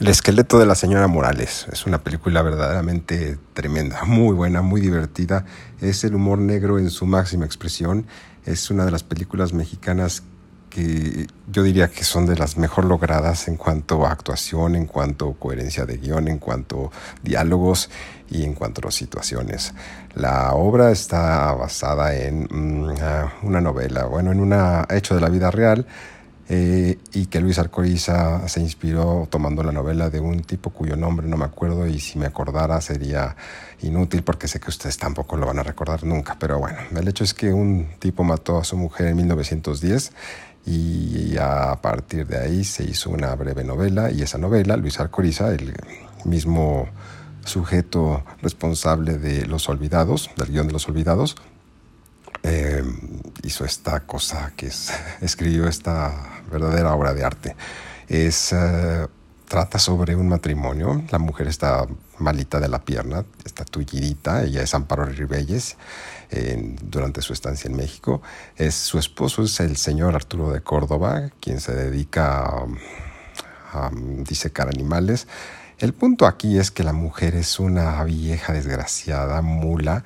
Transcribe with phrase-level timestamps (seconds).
[0.00, 5.46] El esqueleto de la señora Morales es una película verdaderamente tremenda, muy buena, muy divertida.
[5.80, 8.04] Es el humor negro en su máxima expresión.
[8.44, 10.24] Es una de las películas mexicanas
[10.68, 15.30] que yo diría que son de las mejor logradas en cuanto a actuación, en cuanto
[15.30, 16.90] a coherencia de guion, en cuanto a
[17.22, 17.88] diálogos
[18.28, 19.74] y en cuanto a situaciones.
[20.14, 24.52] La obra está basada en mm, ah, una novela, bueno, en un
[24.90, 25.86] hecho de la vida real
[26.48, 31.26] eh, y que Luis Arcoriza se inspiró tomando la novela de un tipo cuyo nombre
[31.26, 33.34] no me acuerdo y si me acordara sería
[33.80, 37.24] inútil porque sé que ustedes tampoco lo van a recordar nunca, pero bueno, el hecho
[37.24, 40.12] es que un tipo mató a su mujer en 1910
[40.66, 45.50] y a partir de ahí se hizo una breve novela y esa novela, Luis Arcoriza,
[45.50, 45.74] el
[46.24, 46.88] mismo
[47.44, 51.36] sujeto responsable de Los Olvidados, del guion de Los Olvidados,
[52.42, 52.82] eh,
[53.44, 57.56] hizo esta cosa que es, escribió esta verdadera obra de arte.
[58.08, 59.06] Es, eh,
[59.48, 61.86] trata sobre un matrimonio, la mujer está
[62.18, 65.76] malita de la pierna, está tullidita, ella es Amparo Ribelles
[66.82, 68.20] durante su estancia en México.
[68.56, 72.66] Es, su esposo es el señor Arturo de Córdoba, quien se dedica a,
[73.72, 75.28] a disecar animales.
[75.78, 80.04] El punto aquí es que la mujer es una vieja desgraciada, mula,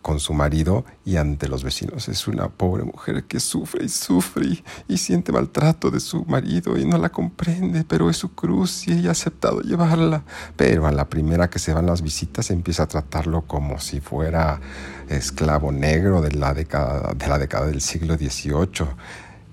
[0.00, 2.08] con su marido y ante los vecinos.
[2.08, 6.84] Es una pobre mujer que sufre y sufre y, siente maltrato de su marido y
[6.84, 10.22] no la comprende, pero es su cruz y ella ha aceptado llevarla.
[10.56, 14.60] Pero a la primera que se van las visitas empieza a tratarlo como si fuera
[15.08, 18.86] esclavo negro de la década, de la década del siglo XVIII,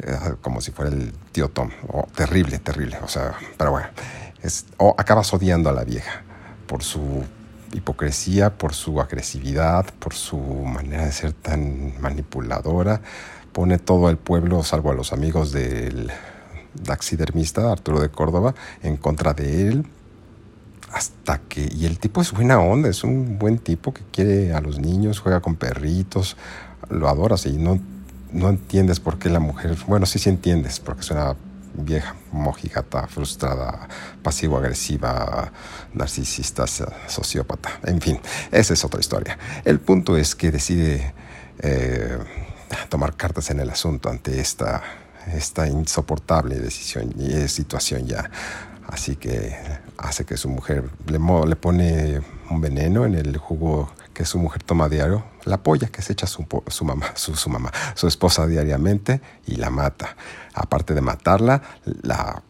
[0.00, 1.70] eh, como si fuera el tío Tom.
[1.88, 2.98] Oh, terrible, terrible.
[3.02, 3.88] O sea, pero bueno,
[4.42, 6.22] es, acabas odiando a la vieja
[6.66, 7.24] por su
[7.72, 13.00] hipocresía, por su agresividad, por su manera de ser tan manipuladora.
[13.52, 16.10] Pone todo el pueblo, salvo a los amigos del
[16.84, 19.86] taxidermista Arturo de Córdoba, en contra de él.
[20.92, 24.60] Hasta que, y el tipo es buena onda, es un buen tipo que quiere a
[24.60, 26.36] los niños, juega con perritos,
[26.88, 27.78] lo adoras y no,
[28.32, 31.36] no entiendes por qué la mujer, bueno, sí, sí entiendes, porque es una
[31.84, 33.88] vieja mojigata, frustrada,
[34.22, 35.52] pasivo-agresiva,
[35.94, 36.66] narcisista,
[37.06, 37.80] sociópata.
[37.84, 39.38] En fin, esa es otra historia.
[39.64, 41.14] El punto es que decide
[41.60, 42.18] eh,
[42.88, 44.82] tomar cartas en el asunto ante esta,
[45.32, 48.30] esta insoportable decisión y situación ya.
[48.86, 49.56] Así que
[49.98, 54.62] hace que su mujer le, le pone un veneno en el jugo que su mujer
[54.62, 59.20] toma diario, la polla que se echa su, su mamá, su, mamá, su esposa diariamente
[59.46, 60.16] y la mata.
[60.54, 61.62] Aparte de matarla,
[62.02, 62.42] la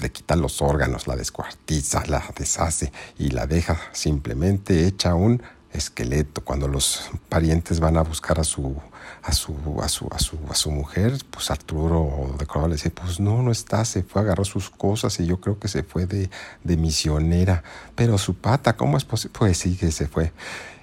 [0.00, 5.42] le quita los órganos, la descuartiza, la deshace y la deja simplemente hecha un
[5.72, 6.42] esqueleto.
[6.42, 8.76] Cuando los parientes van a buscar a su,
[9.22, 12.90] a su, a su, a su, a su mujer, pues Arturo de Córdoba le dice,
[12.90, 16.06] pues no, no está, se fue, agarró sus cosas y yo creo que se fue
[16.06, 16.30] de,
[16.64, 17.62] de misionera.
[17.94, 19.38] Pero su pata, ¿cómo es posible?
[19.38, 20.32] Pues sí que se fue.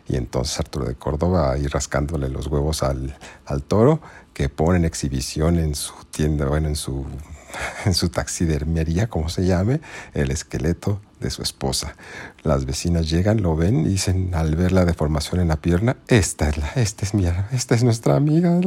[0.07, 4.01] Y entonces Arturo de Córdoba ahí rascándole los huevos al, al toro,
[4.33, 7.05] que pone en exhibición en su tienda, bueno, en su,
[7.85, 9.81] en su taxidermería, como se llame,
[10.13, 11.95] el esqueleto de su esposa.
[12.43, 16.49] Las vecinas llegan, lo ven y dicen al ver la deformación en la pierna, esta
[16.49, 18.59] es la, esta es mi, esta es nuestra amiga.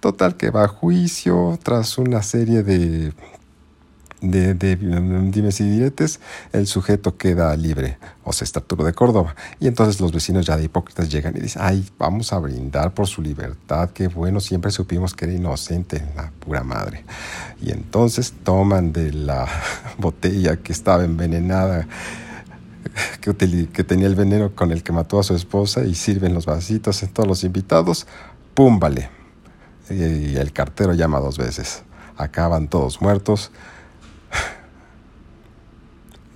[0.00, 3.12] Total que va a juicio tras una serie de
[4.20, 6.20] de, de, dimes y diretes,
[6.52, 9.34] el sujeto queda libre, o sea, está Arturo de Córdoba.
[9.60, 13.06] Y entonces los vecinos ya de hipócritas llegan y dicen, ay, vamos a brindar por
[13.06, 17.04] su libertad, qué bueno, siempre supimos que era inocente, la pura madre.
[17.60, 19.46] Y entonces toman de la
[19.98, 21.86] botella que estaba envenenada,
[23.20, 27.02] que, tenía el veneno con el que mató a su esposa, y sirven los vasitos
[27.02, 28.06] a todos los invitados,
[28.54, 28.78] ¡pum!
[28.78, 29.10] Vale.
[29.90, 31.82] Y el cartero llama dos veces.
[32.16, 33.52] Acaban todos muertos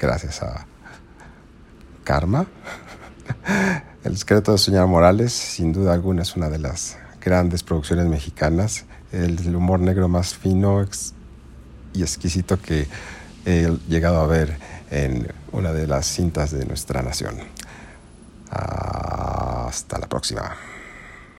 [0.00, 0.66] gracias a
[2.04, 2.46] Karma.
[4.02, 8.86] El secreto de Señora Morales, sin duda alguna, es una de las grandes producciones mexicanas.
[9.12, 10.84] El humor negro más fino
[11.92, 12.88] y exquisito que
[13.44, 14.58] he llegado a ver
[14.90, 17.36] en una de las cintas de nuestra nación.
[18.50, 20.56] Hasta la próxima.